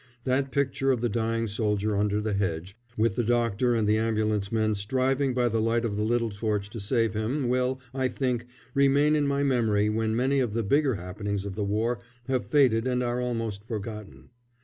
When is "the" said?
1.01-1.09, 2.21-2.33, 3.15-3.23, 3.87-3.97, 5.47-5.61, 5.95-6.01, 10.53-10.63, 11.53-11.63